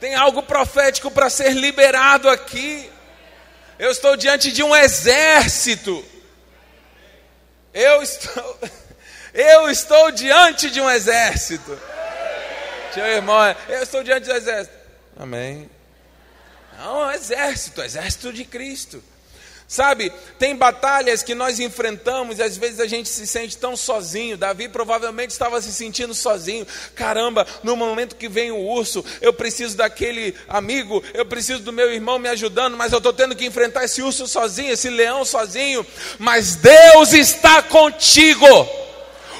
Tem 0.00 0.14
algo 0.14 0.42
profético 0.42 1.10
para 1.10 1.30
ser 1.30 1.52
liberado 1.52 2.28
aqui. 2.28 2.90
Eu 3.78 3.90
estou 3.90 4.16
diante 4.16 4.52
de 4.52 4.62
um 4.62 4.74
exército. 4.74 6.04
Eu 7.72 8.02
estou, 8.02 8.58
eu 9.34 9.70
estou 9.70 10.10
diante 10.10 10.70
de 10.70 10.80
um 10.80 10.90
exército. 10.90 11.78
Seu 12.92 13.06
irmão, 13.06 13.54
eu 13.68 13.82
estou 13.82 14.02
diante 14.02 14.24
do 14.24 14.32
exército. 14.32 14.76
Amém. 15.18 15.70
É 16.78 17.14
exército, 17.14 17.82
exército 17.82 18.32
de 18.32 18.44
Cristo. 18.44 19.02
Sabe, 19.68 20.12
tem 20.38 20.54
batalhas 20.54 21.24
que 21.24 21.34
nós 21.34 21.58
enfrentamos 21.58 22.38
e 22.38 22.42
às 22.42 22.56
vezes 22.56 22.78
a 22.78 22.86
gente 22.86 23.08
se 23.08 23.26
sente 23.26 23.58
tão 23.58 23.76
sozinho. 23.76 24.36
Davi 24.36 24.68
provavelmente 24.68 25.30
estava 25.30 25.60
se 25.60 25.72
sentindo 25.72 26.14
sozinho. 26.14 26.64
Caramba, 26.94 27.44
no 27.64 27.74
momento 27.74 28.14
que 28.14 28.28
vem 28.28 28.52
o 28.52 28.60
urso, 28.60 29.04
eu 29.20 29.32
preciso 29.32 29.76
daquele 29.76 30.36
amigo, 30.48 31.02
eu 31.12 31.26
preciso 31.26 31.62
do 31.62 31.72
meu 31.72 31.92
irmão 31.92 32.16
me 32.16 32.28
ajudando, 32.28 32.76
mas 32.76 32.92
eu 32.92 32.98
estou 32.98 33.12
tendo 33.12 33.34
que 33.34 33.44
enfrentar 33.44 33.84
esse 33.84 34.00
urso 34.02 34.28
sozinho, 34.28 34.72
esse 34.72 34.88
leão 34.88 35.24
sozinho. 35.24 35.84
Mas 36.16 36.54
Deus 36.54 37.12
está 37.12 37.60
contigo. 37.60 38.46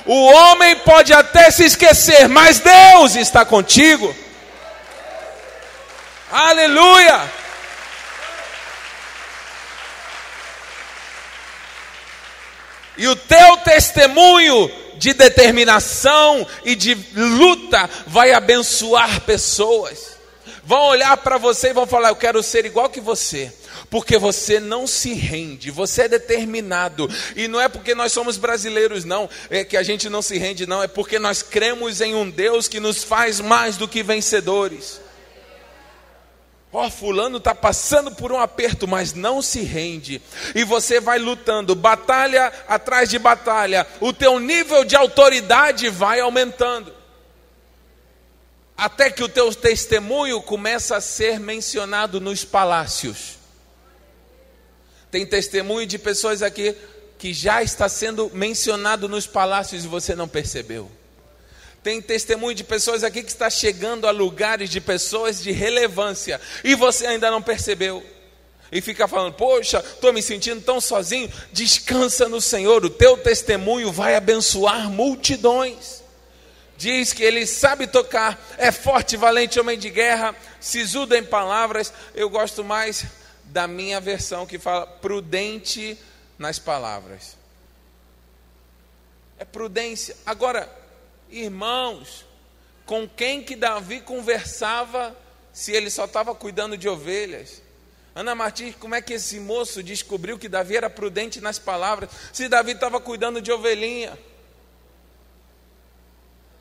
O 0.04 0.24
homem 0.24 0.74
pode 0.78 1.12
até 1.12 1.52
se 1.52 1.64
esquecer, 1.64 2.28
mas 2.28 2.58
Deus 2.58 3.14
está 3.14 3.44
contigo. 3.44 4.14
Aleluia! 6.32 7.45
E 12.96 13.06
o 13.08 13.16
teu 13.16 13.56
testemunho 13.58 14.70
de 14.96 15.12
determinação 15.12 16.46
e 16.64 16.74
de 16.74 16.94
luta 17.14 17.88
vai 18.06 18.32
abençoar 18.32 19.20
pessoas. 19.22 20.16
Vão 20.64 20.86
olhar 20.86 21.16
para 21.18 21.38
você 21.38 21.70
e 21.70 21.74
vão 21.74 21.86
falar: 21.86 22.08
Eu 22.08 22.16
quero 22.16 22.42
ser 22.42 22.64
igual 22.64 22.88
que 22.88 23.00
você 23.00 23.52
porque 23.90 24.18
você 24.18 24.58
não 24.58 24.86
se 24.86 25.12
rende, 25.12 25.70
você 25.70 26.02
é 26.02 26.08
determinado. 26.08 27.08
E 27.34 27.48
não 27.48 27.60
é 27.60 27.68
porque 27.68 27.94
nós 27.94 28.12
somos 28.12 28.36
brasileiros, 28.36 29.04
não, 29.04 29.28
é 29.50 29.64
que 29.64 29.76
a 29.76 29.82
gente 29.82 30.08
não 30.08 30.22
se 30.22 30.36
rende, 30.38 30.66
não, 30.66 30.82
é 30.82 30.88
porque 30.88 31.18
nós 31.18 31.42
cremos 31.42 32.00
em 32.00 32.14
um 32.14 32.28
Deus 32.28 32.68
que 32.68 32.80
nos 32.80 33.04
faz 33.04 33.40
mais 33.40 33.76
do 33.76 33.88
que 33.88 34.02
vencedores. 34.02 35.00
Ó, 36.76 36.88
oh, 36.88 36.90
fulano 36.90 37.38
está 37.38 37.54
passando 37.54 38.10
por 38.10 38.30
um 38.30 38.38
aperto, 38.38 38.86
mas 38.86 39.14
não 39.14 39.40
se 39.40 39.62
rende. 39.62 40.20
E 40.54 40.62
você 40.62 41.00
vai 41.00 41.18
lutando, 41.18 41.74
batalha 41.74 42.52
atrás 42.68 43.08
de 43.08 43.18
batalha. 43.18 43.86
O 43.98 44.12
teu 44.12 44.38
nível 44.38 44.84
de 44.84 44.94
autoridade 44.94 45.88
vai 45.88 46.20
aumentando. 46.20 46.92
Até 48.76 49.10
que 49.10 49.24
o 49.24 49.28
teu 49.28 49.54
testemunho 49.54 50.42
começa 50.42 50.98
a 50.98 51.00
ser 51.00 51.40
mencionado 51.40 52.20
nos 52.20 52.44
palácios. 52.44 53.38
Tem 55.10 55.24
testemunho 55.24 55.86
de 55.86 55.98
pessoas 55.98 56.42
aqui 56.42 56.76
que 57.18 57.32
já 57.32 57.62
está 57.62 57.88
sendo 57.88 58.30
mencionado 58.34 59.08
nos 59.08 59.26
palácios 59.26 59.82
e 59.86 59.88
você 59.88 60.14
não 60.14 60.28
percebeu. 60.28 60.90
Tem 61.86 62.02
testemunho 62.02 62.52
de 62.52 62.64
pessoas 62.64 63.04
aqui 63.04 63.22
que 63.22 63.30
está 63.30 63.48
chegando 63.48 64.08
a 64.08 64.10
lugares 64.10 64.70
de 64.70 64.80
pessoas 64.80 65.40
de 65.40 65.52
relevância 65.52 66.40
e 66.64 66.74
você 66.74 67.06
ainda 67.06 67.30
não 67.30 67.40
percebeu. 67.40 68.04
E 68.72 68.80
fica 68.80 69.06
falando, 69.06 69.34
poxa, 69.34 69.78
estou 69.78 70.12
me 70.12 70.20
sentindo 70.20 70.60
tão 70.60 70.80
sozinho. 70.80 71.32
Descansa 71.52 72.28
no 72.28 72.40
Senhor, 72.40 72.84
o 72.84 72.90
teu 72.90 73.16
testemunho 73.16 73.92
vai 73.92 74.16
abençoar 74.16 74.90
multidões. 74.90 76.02
Diz 76.76 77.12
que 77.12 77.22
ele 77.22 77.46
sabe 77.46 77.86
tocar, 77.86 78.36
é 78.58 78.72
forte, 78.72 79.16
valente 79.16 79.60
homem 79.60 79.78
de 79.78 79.88
guerra, 79.88 80.34
sisudo 80.58 81.14
em 81.14 81.22
palavras. 81.22 81.92
Eu 82.16 82.28
gosto 82.28 82.64
mais 82.64 83.04
da 83.44 83.68
minha 83.68 84.00
versão 84.00 84.44
que 84.44 84.58
fala 84.58 84.88
prudente 84.88 85.96
nas 86.36 86.58
palavras. 86.58 87.36
É 89.38 89.44
prudência. 89.44 90.16
Agora, 90.26 90.84
irmãos, 91.30 92.24
com 92.84 93.08
quem 93.08 93.42
que 93.42 93.56
Davi 93.56 94.00
conversava 94.00 95.16
se 95.52 95.72
ele 95.72 95.90
só 95.90 96.04
estava 96.04 96.34
cuidando 96.34 96.76
de 96.76 96.88
ovelhas? 96.88 97.62
Ana 98.14 98.34
Martins, 98.34 98.74
como 98.76 98.94
é 98.94 99.02
que 99.02 99.14
esse 99.14 99.38
moço 99.38 99.82
descobriu 99.82 100.38
que 100.38 100.48
Davi 100.48 100.76
era 100.76 100.88
prudente 100.88 101.40
nas 101.40 101.58
palavras, 101.58 102.10
se 102.32 102.48
Davi 102.48 102.72
estava 102.72 103.00
cuidando 103.00 103.42
de 103.42 103.52
ovelhinha? 103.52 104.18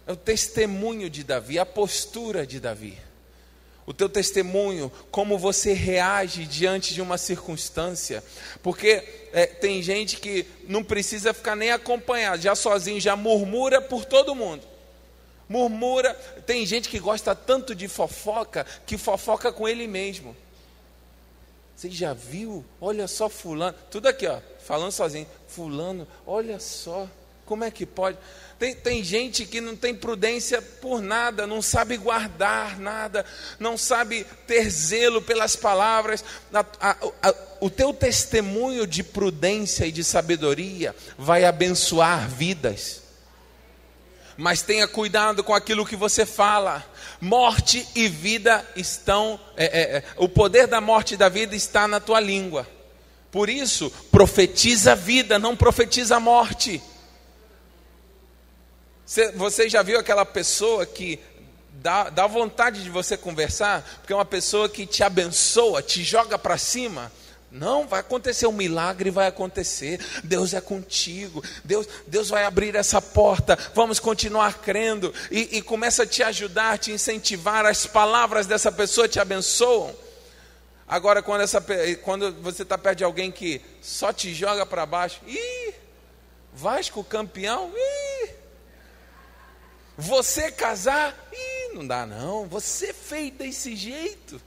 É 0.06 0.12
o 0.12 0.16
testemunho 0.16 1.10
de 1.10 1.24
Davi, 1.24 1.58
a 1.58 1.66
postura 1.66 2.46
de 2.46 2.60
Davi 2.60 3.00
o 3.86 3.94
teu 3.94 4.10
testemunho, 4.10 4.92
como 5.12 5.38
você 5.38 5.74
reage 5.74 6.46
diante 6.46 6.94
de 6.94 7.02
uma 7.02 7.18
circunstância, 7.18 8.24
porque 8.64 9.04
é, 9.32 9.46
tem 9.46 9.82
gente 9.82 10.18
que 10.18 10.46
não 10.68 10.84
precisa 10.84 11.34
ficar 11.34 11.56
nem 11.56 11.72
acompanhado, 11.72 12.42
já 12.42 12.56
sozinho, 12.56 13.00
já 13.00 13.16
murmura 13.16 13.82
por 13.82 14.04
todo 14.04 14.36
mundo. 14.36 14.64
Murmura, 15.48 16.16
tem 16.46 16.66
gente 16.66 16.90
que 16.90 17.00
gosta 17.00 17.36
tanto 17.36 17.76
de 17.76 17.88
fofoca 17.88 18.66
que 18.86 18.98
fofoca 18.98 19.52
com 19.52 19.68
ele 19.68 19.86
mesmo. 19.86 20.36
Você 21.76 21.92
já 21.92 22.14
viu? 22.14 22.66
Olha 22.82 23.08
só 23.08 23.30
fulano, 23.30 23.78
tudo 23.92 24.08
aqui, 24.08 24.26
ó, 24.26 24.40
falando 24.62 24.92
sozinho. 24.92 25.28
Fulano, 25.48 26.08
olha 26.26 26.60
só, 26.60 27.08
como 27.46 27.64
é 27.64 27.70
que 27.70 27.86
pode? 27.86 28.18
Tem, 28.58 28.74
tem 28.74 29.04
gente 29.04 29.46
que 29.46 29.60
não 29.60 29.76
tem 29.76 29.94
prudência 29.94 30.62
por 30.62 31.02
nada, 31.02 31.46
não 31.46 31.62
sabe 31.62 31.98
guardar 31.98 32.80
nada, 32.80 33.26
não 33.60 33.78
sabe 33.78 34.26
ter 34.48 34.70
zelo 34.70 35.22
pelas 35.22 35.56
palavras. 35.56 36.24
A, 36.54 36.66
a, 36.80 36.98
a, 37.22 37.36
o 37.60 37.70
teu 37.70 37.94
testemunho 37.94 38.88
de 38.88 39.04
prudência 39.04 39.86
e 39.86 39.92
de 39.92 40.04
sabedoria 40.04 40.96
vai 41.18 41.44
abençoar 41.44 42.30
vidas. 42.30 43.04
Mas 44.38 44.62
tenha 44.62 44.88
cuidado 44.88 45.44
com 45.44 45.54
aquilo 45.54 45.86
que 45.86 45.96
você 45.96 46.26
fala. 46.26 46.84
Morte 47.22 47.88
e 47.94 48.08
vida 48.08 48.66
estão. 48.76 49.40
É, 49.56 49.66
é, 49.66 49.98
é, 49.98 50.04
o 50.18 50.28
poder 50.28 50.68
da 50.68 50.82
morte 50.82 51.14
e 51.14 51.18
da 51.18 51.30
vida 51.30 51.56
está 51.56 51.88
na 51.88 52.00
tua 52.00 52.20
língua. 52.20 52.68
Por 53.32 53.50
isso, 53.50 53.92
profetiza 54.12 54.94
a 54.94 54.96
vida, 54.96 55.38
não 55.38 55.56
profetiza 55.56 56.18
a 56.18 56.20
morte. 56.20 56.82
Você 59.06 59.70
já 59.70 59.84
viu 59.84 60.00
aquela 60.00 60.26
pessoa 60.26 60.86
que 60.86 61.20
dá, 61.74 62.10
dá 62.10 62.26
vontade 62.26 62.84
de 62.84 62.90
você 62.90 63.16
conversar? 63.16 63.84
Porque 64.00 64.12
é 64.12 64.16
uma 64.16 64.26
pessoa 64.26 64.68
que 64.68 64.86
te 64.86 65.04
abençoa, 65.04 65.84
te 65.84 66.04
joga 66.04 66.40
para 66.40 66.58
cima. 66.58 67.12
Não, 67.52 67.88
vai 67.88 68.00
acontecer 68.02 68.48
um 68.48 68.52
milagre, 68.52 69.10
vai 69.12 69.28
acontecer. 69.28 70.04
Deus 70.24 70.54
é 70.54 70.60
contigo. 70.60 71.44
Deus, 71.64 71.88
Deus 72.08 72.30
vai 72.30 72.44
abrir 72.44 72.76
essa 72.76 73.02
porta. 73.02 73.58
Vamos 73.74 74.00
continuar 74.00 74.56
crendo 74.56 75.14
e, 75.30 75.58
e 75.58 75.62
começa 75.62 76.04
a 76.04 76.08
te 76.08 76.24
ajudar, 76.24 76.80
te 76.80 76.92
incentivar. 76.92 77.66
As 77.66 77.86
palavras 77.86 78.48
dessa 78.48 78.72
pessoa 78.72 79.08
te 79.08 79.20
abençoam. 79.20 79.96
Agora, 80.88 81.22
quando, 81.22 81.42
essa, 81.42 81.64
quando 82.04 82.34
você 82.42 82.64
está 82.64 82.78
perto 82.78 82.98
de 82.98 83.04
alguém 83.04 83.32
que 83.32 83.62
só 83.82 84.12
te 84.12 84.34
joga 84.34 84.66
para 84.66 84.86
baixo, 84.86 85.22
ih, 85.28 85.74
Vasco 86.54 87.04
campeão, 87.04 87.72
ih, 87.76 88.05
você 89.98 90.52
casar? 90.52 91.16
Ih, 91.32 91.74
não 91.76 91.88
dá 91.88 92.06
não, 92.06 92.46
você 92.46 92.94
fez 92.94 93.32
desse 93.34 93.76
jeito. 93.76 94.42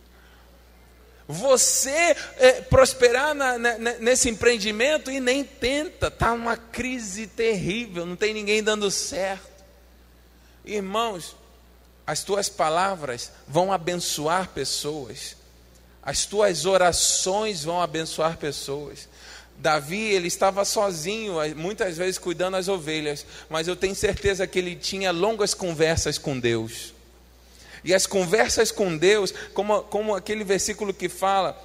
Você 1.26 2.16
é, 2.38 2.62
prosperar 2.62 3.34
na, 3.34 3.58
na, 3.58 3.78
nesse 3.98 4.30
empreendimento 4.30 5.10
e 5.10 5.20
nem 5.20 5.44
tenta, 5.44 6.06
está 6.06 6.32
uma 6.32 6.56
crise 6.56 7.26
terrível, 7.26 8.06
não 8.06 8.16
tem 8.16 8.32
ninguém 8.32 8.62
dando 8.62 8.90
certo. 8.90 9.46
Irmãos, 10.64 11.36
as 12.06 12.24
tuas 12.24 12.48
palavras 12.48 13.30
vão 13.46 13.70
abençoar 13.70 14.48
pessoas, 14.48 15.36
as 16.02 16.24
tuas 16.24 16.64
orações 16.64 17.62
vão 17.62 17.82
abençoar 17.82 18.38
pessoas. 18.38 19.06
Davi, 19.58 20.00
ele 20.00 20.28
estava 20.28 20.64
sozinho, 20.64 21.34
muitas 21.56 21.96
vezes 21.96 22.16
cuidando 22.16 22.52
das 22.52 22.68
ovelhas, 22.68 23.26
mas 23.50 23.66
eu 23.66 23.74
tenho 23.74 23.94
certeza 23.94 24.46
que 24.46 24.58
ele 24.58 24.76
tinha 24.76 25.10
longas 25.10 25.52
conversas 25.52 26.16
com 26.16 26.38
Deus. 26.38 26.94
E 27.84 27.92
as 27.92 28.06
conversas 28.06 28.70
com 28.70 28.96
Deus, 28.96 29.34
como, 29.52 29.82
como 29.82 30.14
aquele 30.14 30.44
versículo 30.44 30.94
que 30.94 31.08
fala, 31.08 31.58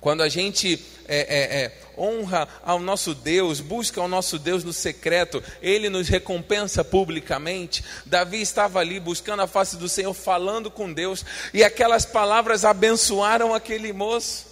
quando 0.00 0.22
a 0.22 0.28
gente 0.28 0.84
é, 1.06 1.18
é, 1.18 1.62
é, 1.62 1.72
honra 1.96 2.46
ao 2.62 2.78
nosso 2.78 3.14
Deus, 3.14 3.60
busca 3.60 4.00
ao 4.00 4.06
nosso 4.06 4.38
Deus 4.38 4.62
no 4.62 4.72
secreto, 4.72 5.42
Ele 5.60 5.88
nos 5.88 6.08
recompensa 6.08 6.84
publicamente. 6.84 7.82
Davi 8.06 8.40
estava 8.40 8.80
ali 8.80 9.00
buscando 9.00 9.40
a 9.40 9.46
face 9.46 9.76
do 9.76 9.88
Senhor, 9.88 10.14
falando 10.14 10.70
com 10.70 10.92
Deus, 10.92 11.24
e 11.52 11.64
aquelas 11.64 12.04
palavras 12.04 12.64
abençoaram 12.64 13.54
aquele 13.54 13.92
moço. 13.92 14.46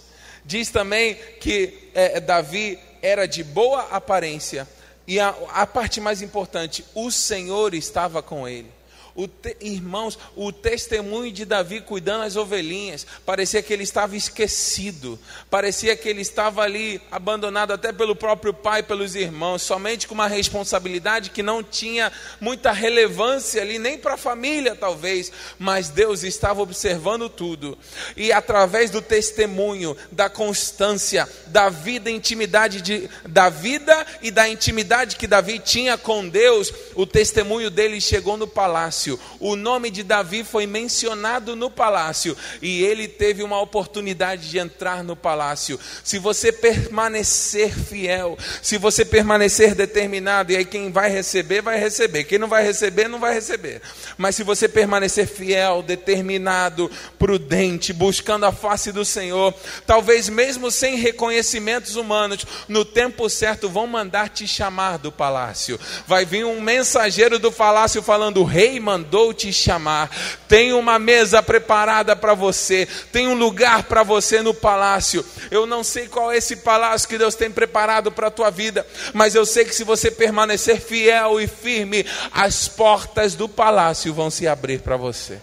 Diz 0.47 0.69
também 0.69 1.15
que 1.41 1.77
é, 1.93 2.21
Davi 2.21 2.79
era 3.01 3.27
de 3.27 3.43
boa 3.43 3.81
aparência, 3.91 4.65
e 5.05 5.19
a, 5.19 5.35
a 5.49 5.67
parte 5.67 5.99
mais 5.99 6.21
importante, 6.21 6.85
o 6.95 7.11
Senhor 7.11 7.73
estava 7.73 8.23
com 8.23 8.47
ele. 8.47 8.71
O 9.17 9.27
te, 9.27 9.57
irmãos, 9.61 10.17
o 10.35 10.51
testemunho 10.51 11.31
de 11.31 11.43
Davi 11.43 11.81
cuidando 11.81 12.21
das 12.21 12.35
ovelhinhas, 12.35 13.05
parecia 13.25 13.63
que 13.63 13.73
ele 13.73 13.81
estava 13.81 14.15
esquecido, 14.15 15.17
parecia 15.49 15.95
que 15.95 16.07
ele 16.07 16.21
estava 16.21 16.61
ali 16.61 17.01
abandonado 17.09 17.73
até 17.73 17.91
pelo 17.91 18.15
próprio 18.15 18.53
pai, 18.53 18.83
pelos 18.83 19.15
irmãos, 19.15 19.63
somente 19.63 20.07
com 20.07 20.13
uma 20.13 20.27
responsabilidade 20.27 21.31
que 21.31 21.41
não 21.41 21.63
tinha 21.63 22.11
muita 22.39 22.71
relevância 22.71 23.59
ali, 23.59 23.79
nem 23.79 23.97
para 23.97 24.13
a 24.13 24.17
família 24.17 24.75
talvez, 24.75 25.31
mas 25.57 25.89
Deus 25.89 26.21
estava 26.21 26.61
observando 26.61 27.27
tudo, 27.27 27.75
e 28.15 28.31
através 28.31 28.91
do 28.91 29.01
testemunho, 29.01 29.97
da 30.11 30.29
constância, 30.29 31.27
da 31.47 31.69
vida, 31.69 32.11
intimidade 32.11 32.83
de, 32.83 33.09
da 33.27 33.49
vida 33.49 34.05
e 34.21 34.29
da 34.29 34.47
intimidade 34.47 35.15
que 35.15 35.25
Davi 35.25 35.57
tinha 35.57 35.97
com 35.97 36.29
Deus, 36.29 36.71
o 36.93 37.07
testemunho 37.07 37.71
dele 37.71 37.99
chegou 37.99 38.37
no 38.37 38.47
palácio 38.47 39.06
palácio. 39.07 39.19
O 39.39 39.55
nome 39.55 39.89
de 39.89 40.03
Davi 40.03 40.43
foi 40.43 40.67
mencionado 40.67 41.55
no 41.55 41.69
palácio 41.69 42.35
e 42.61 42.83
ele 42.83 43.07
teve 43.07 43.43
uma 43.43 43.61
oportunidade 43.61 44.49
de 44.49 44.57
entrar 44.57 45.03
no 45.03 45.15
palácio. 45.15 45.79
Se 46.03 46.19
você 46.19 46.51
permanecer 46.51 47.71
fiel, 47.71 48.37
se 48.61 48.77
você 48.77 49.05
permanecer 49.05 49.73
determinado, 49.73 50.51
e 50.51 50.57
aí 50.57 50.65
quem 50.65 50.91
vai 50.91 51.09
receber, 51.09 51.61
vai 51.61 51.79
receber. 51.79 52.25
Quem 52.25 52.39
não 52.39 52.47
vai 52.47 52.63
receber, 52.63 53.07
não 53.07 53.19
vai 53.19 53.33
receber. 53.33 53.81
Mas 54.17 54.35
se 54.35 54.43
você 54.43 54.67
permanecer 54.67 55.27
fiel, 55.27 55.81
determinado, 55.81 56.91
prudente, 57.17 57.93
buscando 57.93 58.45
a 58.45 58.51
face 58.51 58.91
do 58.91 59.05
Senhor, 59.05 59.53
talvez 59.85 60.27
mesmo 60.27 60.71
sem 60.71 60.95
reconhecimentos 60.95 61.95
humanos, 61.95 62.45
no 62.67 62.83
tempo 62.83 63.29
certo 63.29 63.69
vão 63.69 63.85
mandar 63.85 64.29
te 64.29 64.47
chamar 64.47 64.97
do 64.97 65.11
palácio. 65.11 65.79
Vai 66.07 66.25
vir 66.25 66.45
um 66.45 66.59
mensageiro 66.59 67.37
do 67.37 67.51
palácio 67.51 68.01
falando: 68.01 68.43
"Rei, 68.43 68.79
mano, 68.79 68.96
mandou 68.97 69.31
te 69.31 69.53
chamar, 69.53 70.09
tem 70.47 70.73
uma 70.73 70.97
mesa 70.97 71.43
preparada 71.43 72.15
para 72.15 72.33
você, 72.33 72.87
tem 73.11 73.27
um 73.27 73.35
lugar 73.35 73.83
para 73.83 74.01
você 74.01 74.41
no 74.41 74.53
palácio. 74.53 75.23
Eu 75.51 75.67
não 75.67 75.83
sei 75.83 76.07
qual 76.07 76.31
é 76.31 76.37
esse 76.37 76.57
palácio 76.57 77.07
que 77.07 77.17
Deus 77.17 77.35
tem 77.35 77.51
preparado 77.51 78.11
para 78.11 78.27
a 78.27 78.31
tua 78.31 78.49
vida, 78.49 78.85
mas 79.13 79.35
eu 79.35 79.45
sei 79.45 79.65
que 79.65 79.75
se 79.75 79.83
você 79.83 80.09
permanecer 80.09 80.81
fiel 80.81 81.39
e 81.39 81.47
firme, 81.47 82.05
as 82.31 82.67
portas 82.67 83.35
do 83.35 83.47
palácio 83.47 84.13
vão 84.13 84.31
se 84.31 84.47
abrir 84.47 84.81
para 84.81 84.97
você. 84.97 85.39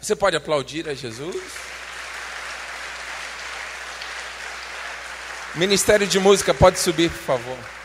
Você 0.00 0.16
pode 0.16 0.36
aplaudir 0.36 0.88
a 0.88 0.94
Jesus? 0.94 1.36
Ministério 5.54 6.06
de 6.06 6.18
Música, 6.18 6.52
pode 6.52 6.78
subir, 6.78 7.10
por 7.10 7.22
favor 7.22 7.75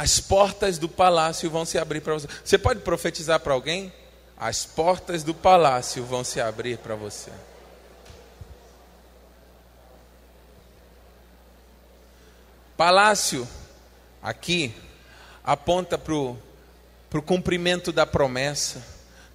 as 0.00 0.18
portas 0.18 0.78
do 0.78 0.88
palácio 0.88 1.50
vão 1.50 1.66
se 1.66 1.76
abrir 1.76 2.00
para 2.00 2.14
você. 2.14 2.26
Você 2.42 2.56
pode 2.56 2.80
profetizar 2.80 3.38
para 3.38 3.52
alguém? 3.52 3.92
As 4.34 4.64
portas 4.64 5.22
do 5.22 5.34
palácio 5.34 6.02
vão 6.06 6.24
se 6.24 6.40
abrir 6.40 6.78
para 6.78 6.94
você. 6.94 7.30
Palácio, 12.78 13.46
aqui, 14.22 14.74
aponta 15.44 15.98
para 15.98 16.14
o 16.14 17.22
cumprimento 17.22 17.92
da 17.92 18.06
promessa 18.06 18.82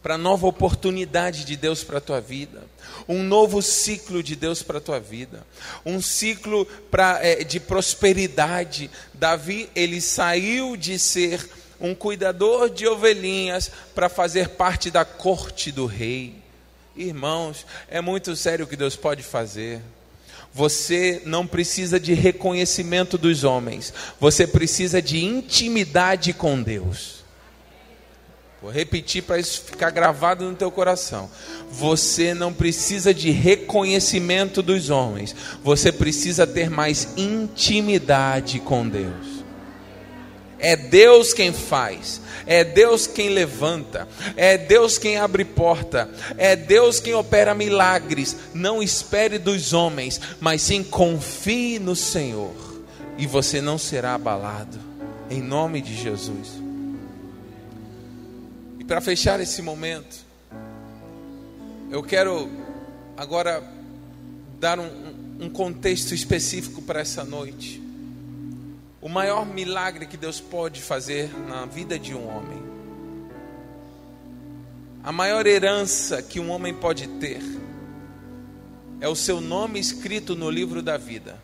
para 0.06 0.20
nova 0.20 0.46
oportunidade 0.46 1.44
de 1.46 1.56
Deus 1.56 1.84
para 1.84 1.98
a 1.98 2.02
tua 2.02 2.22
vida, 2.22 2.62
um 3.08 3.24
novo 3.24 3.60
ciclo 3.60 4.22
de 4.22 4.36
Deus 4.36 4.62
para 4.62 4.78
a 4.78 4.82
tua 4.82 5.00
vida, 5.00 5.44
um 5.84 6.00
ciclo 6.00 6.63
pra, 6.91 7.18
é, 7.24 7.44
de 7.44 7.60
prosperidade. 7.60 8.91
Davi, 9.15 9.68
ele 9.76 10.00
saiu 10.00 10.78
de 10.78 11.00
ser 11.00 11.50
um 11.82 11.96
cuidador 11.96 12.70
de 12.70 12.86
ovelhinhas 12.86 13.72
para 13.96 14.08
fazer 14.08 14.50
parte 14.50 14.91
da 14.91 15.04
corte 15.04 15.72
do 15.72 15.88
rei. 15.88 16.36
Irmãos, 16.96 17.65
é 17.89 18.00
muito 18.00 18.36
sério 18.36 18.65
o 18.65 18.68
que 18.68 18.78
Deus 18.78 18.96
pode 18.96 19.24
fazer. 19.24 19.82
Você 20.54 21.24
não 21.26 21.48
precisa 21.48 22.00
de 22.00 22.13
reconhecimento 22.13 23.18
dos 23.18 23.44
homens, 23.44 23.91
você 24.20 24.46
precisa 24.46 25.02
de 25.02 25.26
intimidade 25.26 26.32
com 26.32 26.62
Deus. 26.62 27.25
Vou 28.65 28.73
repetir 28.73 29.21
para 29.21 29.38
isso 29.38 29.62
ficar 29.62 29.91
gravado 29.91 30.43
no 30.43 30.56
teu 30.56 30.71
coração. 30.71 31.30
Você 31.69 32.34
não 32.34 32.51
precisa 32.51 33.13
de 33.13 33.30
reconhecimento 33.30 34.60
dos 34.63 34.89
homens. 34.89 35.36
Você 35.63 35.91
precisa 35.91 36.47
ter 36.47 36.67
mais 36.67 37.10
intimidade 37.15 38.60
com 38.60 38.89
Deus. 38.89 39.45
É 40.58 40.75
Deus 40.75 41.32
quem 41.32 41.54
faz, 41.54 42.19
é 42.47 42.63
Deus 42.63 43.06
quem 43.06 43.30
levanta, 43.30 44.08
é 44.36 44.58
Deus 44.58 44.97
quem 44.97 45.17
abre 45.17 45.45
porta, 45.45 46.10
é 46.36 46.56
Deus 46.56 46.99
quem 46.99 47.13
opera 47.13 47.54
milagres. 47.54 48.36
Não 48.51 48.82
espere 48.82 49.38
dos 49.38 49.73
homens, 49.73 50.19
mas 50.39 50.63
sim 50.63 50.84
confie 50.84 51.78
no 51.78 51.95
Senhor, 51.95 52.56
e 53.15 53.28
você 53.28 53.62
não 53.62 53.78
será 53.78 54.15
abalado. 54.15 54.80
Em 55.30 55.39
nome 55.39 55.82
de 55.82 55.95
Jesus 55.95 56.64
para 58.88 59.02
fechar 59.02 59.39
esse 59.39 59.62
momento, 59.62 60.15
eu 61.89 62.04
quero 62.04 62.50
agora 63.17 63.63
dar 64.60 64.80
um, 64.80 64.89
um 65.39 65.50
contexto 65.50 66.13
específico 66.13 66.82
para 66.82 67.00
essa 67.00 67.24
noite. 67.24 67.82
O 69.02 69.10
maior 69.10 69.45
milagre 69.45 70.06
que 70.06 70.17
Deus 70.17 70.39
pode 70.39 70.82
fazer 70.82 71.30
na 71.48 71.65
vida 71.65 71.98
de 71.98 72.13
um 72.13 72.28
homem, 72.28 72.63
a 75.04 75.12
maior 75.12 75.45
herança 75.45 76.21
que 76.21 76.39
um 76.39 76.50
homem 76.50 76.74
pode 76.74 77.08
ter, 77.08 77.41
é 79.00 79.08
o 79.08 79.15
seu 79.15 79.39
nome 79.39 79.80
escrito 79.80 80.36
no 80.36 80.50
livro 80.50 80.82
da 80.82 80.98
vida, 80.98 81.38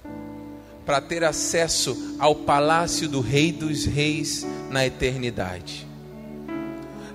para 0.85 0.99
ter 0.99 1.23
acesso 1.23 2.15
ao 2.17 2.35
palácio 2.35 3.07
do 3.07 3.21
Rei 3.21 3.51
dos 3.51 3.85
Reis 3.85 4.45
na 4.69 4.85
eternidade. 4.85 5.90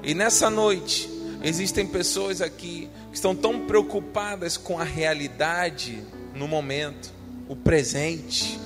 E 0.07 0.15
nessa 0.15 0.49
noite, 0.49 1.11
existem 1.43 1.85
pessoas 1.85 2.41
aqui 2.41 2.89
que 3.11 3.17
estão 3.17 3.35
tão 3.35 3.67
preocupadas 3.67 4.57
com 4.57 4.79
a 4.79 4.85
realidade 4.85 6.01
no 6.33 6.47
momento, 6.47 7.13
o 7.49 7.57
presente, 7.57 8.57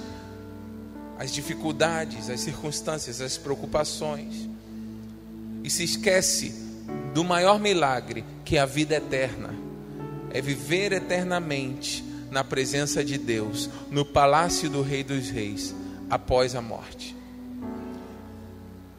as 1.19 1.33
dificuldades, 1.33 2.29
as 2.29 2.41
circunstâncias, 2.41 3.23
as 3.23 3.39
preocupações, 3.39 4.51
e 5.65 5.71
se 5.71 5.83
esquece 5.83 6.53
do 7.15 7.25
maior 7.25 7.59
milagre 7.59 8.23
que 8.45 8.59
é 8.59 8.61
a 8.61 8.67
vida 8.67 8.97
eterna, 8.97 9.55
é 10.35 10.43
viver 10.43 10.93
eternamente 10.93 12.05
na 12.31 12.45
presença 12.45 13.03
de 13.03 13.17
Deus, 13.17 13.71
no 13.91 14.05
palácio 14.05 14.69
do 14.69 14.83
Rei 14.83 15.03
dos 15.03 15.31
Reis, 15.31 15.75
após 16.11 16.55
a 16.55 16.61
morte. 16.61 17.17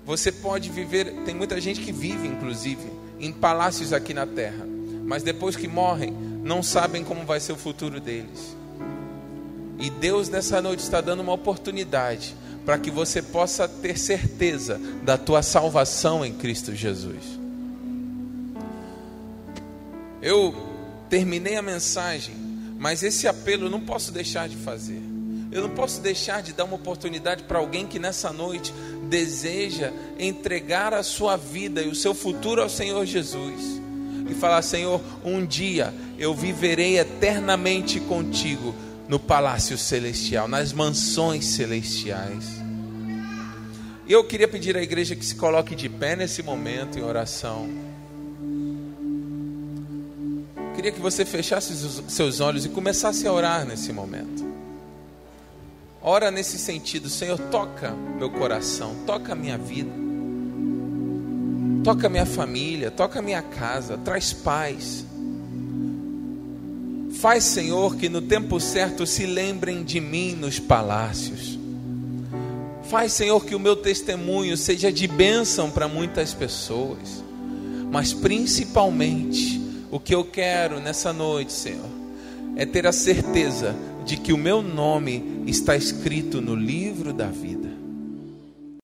Você 0.05 0.31
pode 0.31 0.69
viver, 0.69 1.13
tem 1.25 1.35
muita 1.35 1.59
gente 1.61 1.81
que 1.81 1.91
vive, 1.91 2.27
inclusive, 2.27 2.91
em 3.19 3.31
palácios 3.31 3.93
aqui 3.93 4.13
na 4.13 4.25
terra, 4.25 4.65
mas 5.05 5.23
depois 5.23 5.55
que 5.55 5.67
morrem, 5.67 6.11
não 6.43 6.63
sabem 6.63 7.03
como 7.03 7.25
vai 7.25 7.39
ser 7.39 7.53
o 7.53 7.57
futuro 7.57 7.99
deles. 7.99 8.55
E 9.79 9.89
Deus 9.89 10.29
nessa 10.29 10.61
noite 10.61 10.79
está 10.79 11.01
dando 11.01 11.21
uma 11.21 11.33
oportunidade 11.33 12.35
para 12.65 12.77
que 12.77 12.91
você 12.91 13.21
possa 13.21 13.67
ter 13.67 13.97
certeza 13.97 14.79
da 15.03 15.17
tua 15.17 15.41
salvação 15.41 16.25
em 16.25 16.33
Cristo 16.33 16.75
Jesus. 16.75 17.39
Eu 20.21 20.53
terminei 21.09 21.55
a 21.55 21.61
mensagem, 21.61 22.35
mas 22.77 23.01
esse 23.01 23.27
apelo 23.27 23.65
eu 23.65 23.69
não 23.69 23.81
posso 23.81 24.11
deixar 24.11 24.47
de 24.47 24.55
fazer. 24.55 25.01
Eu 25.51 25.63
não 25.63 25.71
posso 25.71 25.99
deixar 25.99 26.41
de 26.41 26.53
dar 26.53 26.63
uma 26.63 26.75
oportunidade 26.75 27.43
para 27.43 27.59
alguém 27.59 27.85
que 27.85 27.99
nessa 27.99 28.31
noite 28.31 28.73
deseja 29.11 29.91
entregar 30.17 30.93
a 30.93 31.03
sua 31.03 31.35
vida 31.35 31.81
e 31.81 31.89
o 31.89 31.95
seu 31.95 32.15
futuro 32.15 32.61
ao 32.61 32.69
Senhor 32.69 33.05
Jesus. 33.05 33.81
E 34.29 34.33
falar: 34.33 34.61
Senhor, 34.61 35.01
um 35.25 35.45
dia 35.45 35.93
eu 36.17 36.33
viverei 36.33 36.97
eternamente 36.97 37.99
contigo 37.99 38.73
no 39.09 39.19
palácio 39.19 39.77
celestial, 39.77 40.47
nas 40.47 40.71
mansões 40.71 41.45
celestiais. 41.45 42.45
E 44.07 44.13
eu 44.13 44.23
queria 44.23 44.47
pedir 44.47 44.77
à 44.77 44.81
igreja 44.81 45.15
que 45.15 45.25
se 45.25 45.35
coloque 45.35 45.75
de 45.75 45.89
pé 45.89 46.15
nesse 46.15 46.41
momento 46.41 46.97
em 46.97 47.03
oração. 47.03 47.69
Queria 50.73 50.93
que 50.93 51.01
você 51.01 51.25
fechasse 51.25 51.73
os 51.73 52.01
seus 52.07 52.39
olhos 52.39 52.65
e 52.65 52.69
começasse 52.69 53.27
a 53.27 53.33
orar 53.33 53.65
nesse 53.65 53.91
momento. 53.91 54.50
Ora 56.03 56.31
nesse 56.31 56.57
sentido, 56.57 57.07
Senhor, 57.09 57.37
toca 57.37 57.91
meu 58.17 58.29
coração, 58.29 58.95
toca 59.05 59.35
minha 59.35 59.55
vida, 59.55 59.91
toca 61.83 62.09
minha 62.09 62.25
família, 62.25 62.89
toca 62.89 63.21
minha 63.21 63.43
casa, 63.43 63.99
traz 63.99 64.33
paz. 64.33 65.05
Faz, 67.19 67.43
Senhor, 67.43 67.97
que 67.97 68.09
no 68.09 68.19
tempo 68.19 68.59
certo 68.59 69.05
se 69.05 69.27
lembrem 69.27 69.83
de 69.83 69.99
mim 69.99 70.33
nos 70.33 70.57
palácios. 70.57 71.59
Faz, 72.89 73.13
Senhor, 73.13 73.45
que 73.45 73.53
o 73.53 73.59
meu 73.59 73.75
testemunho 73.75 74.57
seja 74.57 74.91
de 74.91 75.07
bênção 75.07 75.69
para 75.69 75.87
muitas 75.87 76.33
pessoas, 76.33 77.23
mas 77.91 78.11
principalmente 78.11 79.61
o 79.91 79.99
que 79.99 80.15
eu 80.15 80.23
quero 80.23 80.79
nessa 80.79 81.13
noite, 81.13 81.53
Senhor, 81.53 81.89
é 82.55 82.65
ter 82.65 82.87
a 82.87 82.91
certeza 82.91 83.75
de 84.05 84.17
que 84.17 84.33
o 84.33 84.37
meu 84.37 84.61
nome 84.61 85.43
está 85.47 85.75
escrito 85.75 86.41
no 86.41 86.55
livro 86.55 87.13
da 87.13 87.27
vida. 87.27 87.70